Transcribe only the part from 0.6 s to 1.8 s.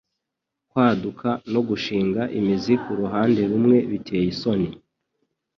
kwaduka no